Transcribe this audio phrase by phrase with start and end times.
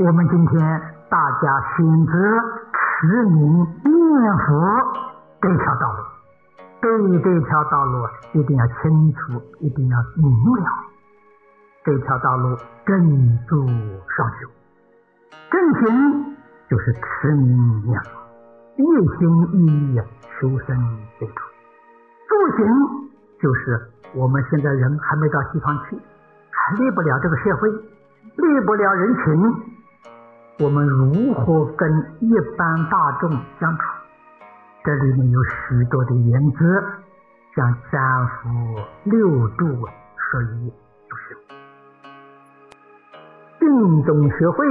[0.00, 0.80] 我们今天
[1.10, 2.12] 大家选择
[2.72, 3.52] 持名
[3.84, 4.56] 念佛
[5.42, 5.98] 这条道路，
[6.80, 10.70] 对于这条道路一定要清楚，一定要明了。
[11.84, 13.66] 这条道路正住
[14.16, 14.48] 双修，
[15.50, 16.34] 正行
[16.70, 18.10] 就是持名念佛，
[18.78, 20.00] 一心一意
[20.40, 20.78] 修身
[21.20, 21.42] 为主；
[22.26, 22.66] 助行
[23.38, 23.78] 就是
[24.14, 25.98] 我们现在人还没到西方去，
[26.50, 29.69] 还离不了这个社会，离不了人情。
[30.60, 31.90] 我们如何跟
[32.20, 33.82] 一般大众相处？
[34.84, 36.58] 这里面有许多的原则，
[37.56, 38.48] 像三福
[39.04, 39.64] 六度
[40.18, 40.70] 说一
[41.08, 41.34] 不休。
[43.58, 44.66] 定中学会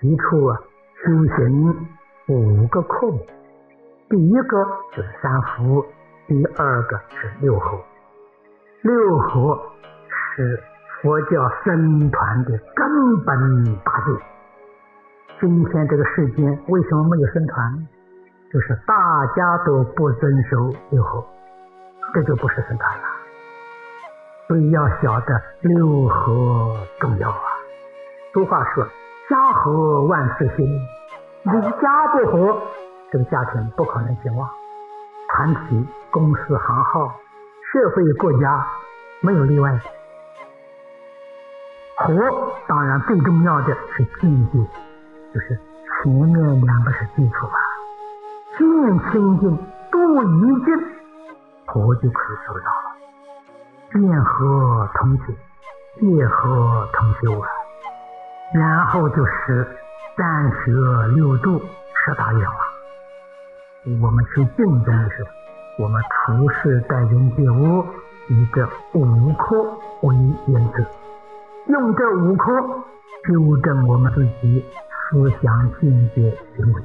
[0.00, 0.58] 提出啊，
[1.04, 1.76] 修行
[2.26, 3.06] 五个课，
[4.08, 5.86] 第一个是三福，
[6.26, 7.78] 第二个是六合。
[8.82, 9.56] 六合
[10.08, 10.60] 是
[11.00, 14.39] 佛教僧团的根本大戒。
[15.40, 17.88] 今天这个世间为什么没有僧团？
[18.52, 21.24] 就是大家都不遵守六合，
[22.12, 23.04] 这就不是僧团了。
[24.46, 27.40] 所以要晓得六合重要啊。
[28.34, 28.86] 俗话说
[29.30, 30.66] ：“家和万事兴，
[31.44, 32.60] 你家不和，
[33.10, 34.46] 这个家庭不可能兴旺。
[35.32, 37.14] 团体、公司、行号、
[37.72, 38.66] 社会、国家
[39.22, 39.80] 没有例外。
[41.96, 42.14] 和
[42.66, 44.58] 当然最重要的是境界。”
[45.32, 45.58] 就是
[46.02, 47.58] 前面两个是基础啊，
[48.58, 48.66] 见
[49.12, 49.56] 清净
[49.90, 50.76] 度一境，
[51.66, 52.90] 佛就可以做到了。
[53.92, 55.24] 见和同解，
[56.00, 57.48] 戒和同修啊。
[58.52, 59.66] 然后就是
[60.16, 60.72] 三学
[61.14, 61.60] 六度
[61.94, 62.56] 十大愿望。
[64.02, 67.86] 我们修净宗的时候，我们处事待人接物
[68.28, 69.62] 以这五科
[70.02, 70.14] 为
[70.48, 70.84] 原则，
[71.68, 72.60] 用这五科
[73.28, 74.64] 纠正我们自己。
[75.10, 76.22] 思想境界
[76.56, 76.82] 行为。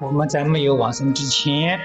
[0.00, 1.78] 我们在没有往生之前，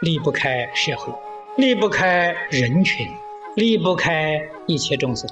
[0.00, 1.12] 离不开社会，
[1.58, 3.06] 离不开人群，
[3.54, 5.28] 离不开一切众生。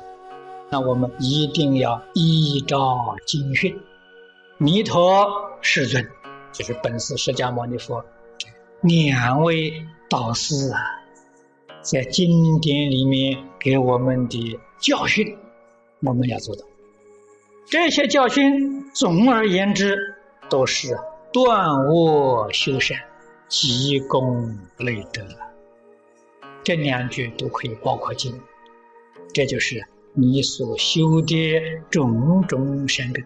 [0.69, 3.81] 那我们一定要依照经训，
[4.59, 5.27] 弥陀
[5.63, 6.07] 世尊
[6.53, 8.05] 就是本师释迦牟尼佛
[8.83, 9.73] 两位
[10.11, 10.81] 导师啊，
[11.81, 15.35] 在经典里面给我们的教训，
[16.03, 16.72] 我们要做到。
[17.67, 19.97] 这些教训，总而言之，
[20.51, 20.99] 都是
[21.33, 22.99] 断恶修善、
[23.49, 25.23] 积功累德。
[26.63, 28.39] 这两句都可以包括进，
[29.33, 33.25] 这就是你所修的种种善根。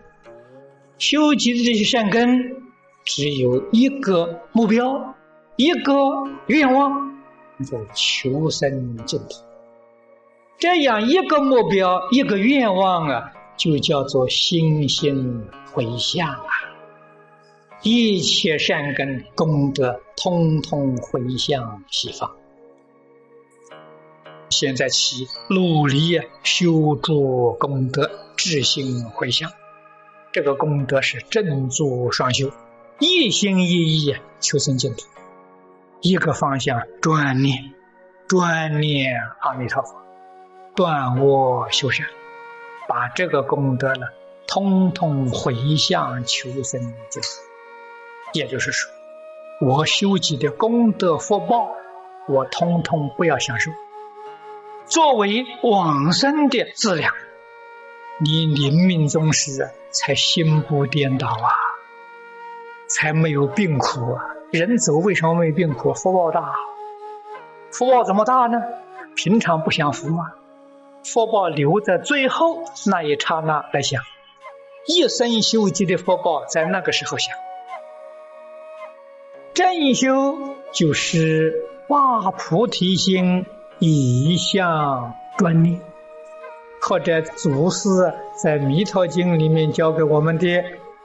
[0.98, 2.62] 修集的这些善根，
[3.04, 5.14] 只有一个目标，
[5.56, 5.92] 一个
[6.46, 7.18] 愿望，
[7.68, 9.26] 就求生净土。
[10.58, 13.32] 这样一个目标，一个愿望啊。
[13.56, 16.48] 就叫做心心回向啊！
[17.82, 22.34] 一切善根功德，通通回向西方。
[24.48, 29.50] 现在起努力修筑功德，至心回向。
[30.32, 32.50] 这个功德是正坐双修，
[32.98, 35.06] 一心一意求生净土。
[36.00, 37.72] 一个方向专念，
[38.28, 39.96] 专念阿弥陀佛，
[40.74, 42.06] 断恶修善。
[42.88, 44.06] 把这个功德呢，
[44.46, 47.28] 通通回向求生净土。
[48.32, 48.90] 也就是说，
[49.60, 51.70] 我修集的功德福报，
[52.28, 53.70] 我通通不要享受，
[54.86, 57.12] 作为往生的资粮。
[58.18, 61.50] 你临命终时才心不颠倒啊，
[62.88, 64.24] 才没有病苦啊。
[64.50, 65.92] 人走为什么没病苦？
[65.92, 66.54] 福报大，
[67.70, 68.62] 福报怎么大呢？
[69.14, 70.32] 平常不享福吗？
[71.06, 74.02] 福报留在最后那一刹那来想，
[74.88, 77.32] 一生修集的福报在那个时候想。
[79.54, 81.54] 正修就是
[81.86, 83.46] 发菩提心，
[83.78, 85.80] 一向专念，
[86.80, 87.88] 或者祖师
[88.34, 90.64] 在《弥陀经》里面教给我们的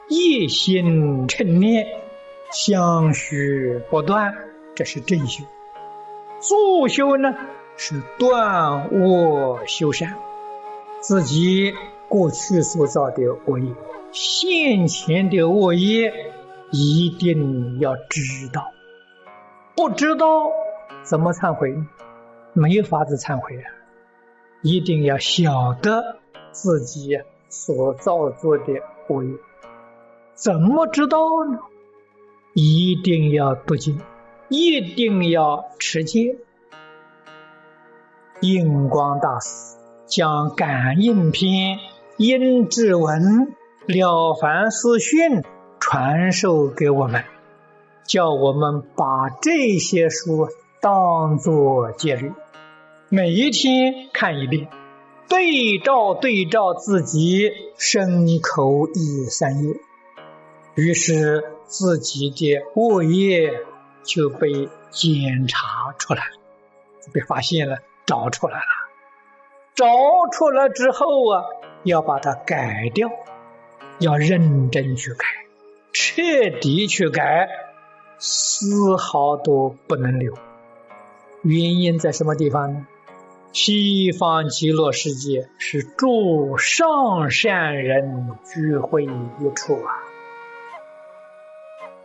[0.10, 1.86] 一心称念，
[2.52, 4.34] 相续不断，
[4.76, 5.44] 这是正修。
[6.42, 7.36] 助修呢？
[7.84, 10.14] 是断恶修善，
[11.00, 11.74] 自己
[12.10, 13.74] 过去所造的恶业，
[14.12, 16.32] 现前的恶业
[16.72, 18.72] 一定要知道。
[19.76, 20.52] 不知道
[21.02, 21.76] 怎么忏悔？
[22.54, 23.66] 没法子忏悔啊！
[24.62, 26.20] 一定要晓得
[26.52, 27.20] 自己
[27.50, 28.74] 所造作的
[29.08, 29.32] 恶业。
[30.36, 31.18] 怎么知道
[31.52, 31.58] 呢？
[32.54, 34.00] 一定要读经，
[34.50, 36.38] 一定要持戒。
[38.42, 39.78] 印光大师
[40.08, 41.78] 将《感应篇》
[42.18, 43.54] 殷志文、
[43.86, 45.44] 了凡四训
[45.80, 47.24] 传授给我们，
[48.04, 50.48] 叫我们把这些书
[50.82, 52.34] 当作戒律，
[53.10, 54.68] 每一天看一遍，
[55.30, 59.76] 对照对照自己身口意三业，
[60.74, 63.54] 于是自己的恶业
[64.04, 66.24] 就被检查出来，
[67.14, 68.66] 被发现了，找出来了。
[69.74, 69.88] 找
[70.32, 71.44] 出来之后啊，
[71.84, 73.10] 要把它改掉，
[74.00, 75.26] 要认真去改，
[75.94, 76.22] 彻
[76.60, 77.48] 底去改，
[78.20, 80.38] 丝毫都不能留。
[81.44, 82.86] 原因在什么地方呢？
[83.54, 89.92] 西方极乐世界是诸上善人聚会一处啊。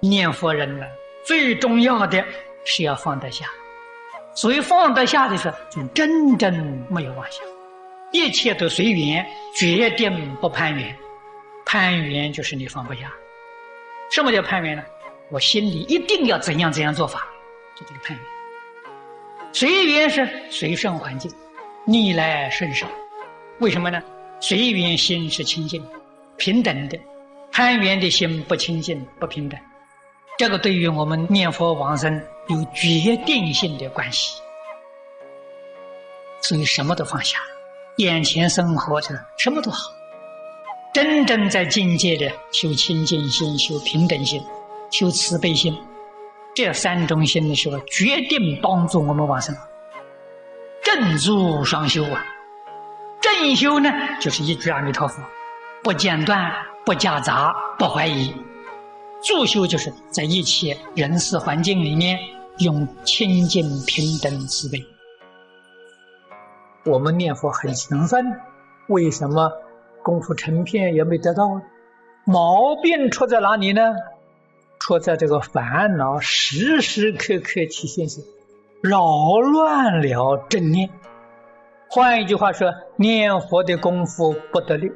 [0.00, 0.86] 念佛人呢，
[1.24, 2.24] 最重要的
[2.64, 3.46] 是要放得下。
[4.36, 6.54] 所以放得下的时候，就真正
[6.88, 7.42] 没有妄想。
[8.12, 10.96] 一切都随缘，决定不攀缘。
[11.64, 13.12] 攀缘就是你放不下。
[14.10, 14.84] 什么叫攀缘呢？
[15.30, 17.26] 我心里一定要怎样怎样做法，
[17.74, 18.24] 就这就是攀缘。
[19.52, 21.32] 随缘是随顺环境，
[21.84, 22.86] 逆来顺受。
[23.58, 24.00] 为什么呢？
[24.38, 25.82] 随缘心是清净、
[26.36, 26.98] 平等的，
[27.50, 29.58] 攀缘的心不清净、不平等。
[30.38, 34.40] 这个对于我们念佛往生有决定性的关系。
[36.40, 37.38] 所以什么都放下。
[37.96, 39.90] 眼前生活着什么都好，
[40.92, 44.44] 真正在境界的修清净心、修平等心、
[44.90, 45.74] 修慈悲心，
[46.54, 49.56] 这三种心的时候，决定帮助我们往生。
[50.82, 52.22] 正住双修啊，
[53.20, 53.90] 正修呢，
[54.20, 55.22] 就是一句阿弥陀佛，
[55.82, 56.52] 不间断、
[56.84, 58.30] 不夹杂、不怀疑；
[59.22, 62.18] 助修就是在一切人事环境里面，
[62.58, 64.84] 用清净平等慈悲。
[66.84, 68.40] 我们念佛很勤奋，
[68.88, 69.52] 为什么
[70.02, 71.60] 功夫成片也没得到？
[72.24, 73.94] 毛病出在哪里呢？
[74.78, 78.24] 出在这个烦恼时时刻刻起现行，
[78.82, 80.90] 扰乱了正念。
[81.88, 84.92] 换一句话说，念佛的功夫不得力。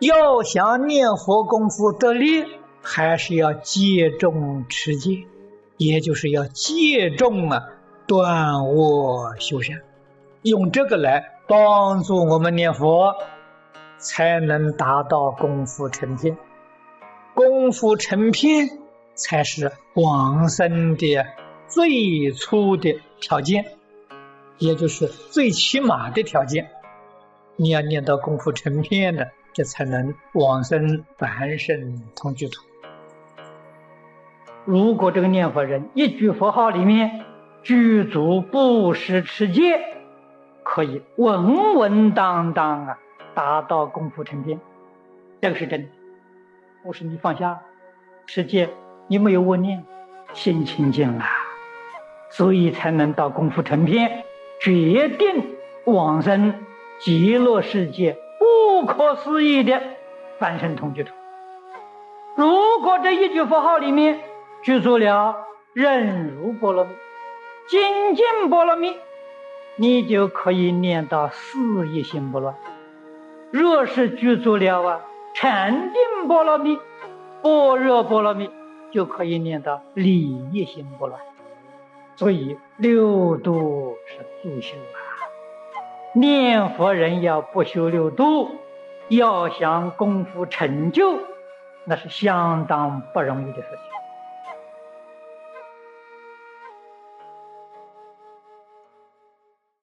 [0.00, 2.44] 要想念佛功夫得力，
[2.82, 5.26] 还是要戒重持戒，
[5.84, 7.62] 也就是要借重啊，
[8.06, 9.80] 断恶修善。
[10.42, 13.14] 用这个来帮助我们念佛，
[13.98, 16.36] 才能达到功夫成片。
[17.34, 18.68] 功夫成片
[19.14, 21.24] 才是往生的
[21.68, 23.64] 最初的条件，
[24.58, 26.70] 也就是最起码的条件。
[27.56, 32.60] 你要念到功夫成片的，这才能往生凡圣同居土。
[34.64, 37.24] 如果这个念佛人一句佛号里面
[37.62, 39.88] 具足布施持戒。
[40.64, 42.96] 可以稳稳当当啊，
[43.34, 44.60] 达到功夫成片，
[45.40, 45.88] 这个是真的。
[46.84, 47.60] 不是你放下
[48.26, 48.70] 世界，
[49.08, 49.84] 你没有恶念，
[50.32, 51.24] 心清净了，
[52.30, 54.24] 所以才能到功夫成片，
[54.60, 56.54] 决定往生
[57.00, 59.82] 极乐世界不可思议的
[60.38, 61.12] 凡圣同居土。
[62.36, 64.20] 如果这一句佛号里面
[64.62, 65.36] 具足了
[65.72, 66.90] 忍辱波罗蜜、
[67.68, 68.96] 精进波罗蜜。
[69.76, 72.54] 你就可以念到四一心不乱。
[73.50, 75.00] 若是具足了啊，
[75.34, 76.78] 禅定波罗蜜、
[77.42, 78.50] 般若波罗蜜，
[78.90, 81.18] 就可以念到理一心不乱。
[82.16, 84.98] 所以六度是助修啊。
[86.14, 88.50] 念佛人要不修六度，
[89.08, 91.18] 要想功夫成就，
[91.84, 94.01] 那是相当不容易的事情。